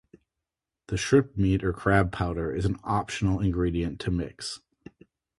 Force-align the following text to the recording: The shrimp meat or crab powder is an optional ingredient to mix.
The 0.87 0.97
shrimp 0.97 1.37
meat 1.37 1.63
or 1.63 1.73
crab 1.73 2.11
powder 2.11 2.51
is 2.55 2.65
an 2.65 2.79
optional 2.83 3.39
ingredient 3.39 3.99
to 3.99 4.09
mix. 4.09 4.59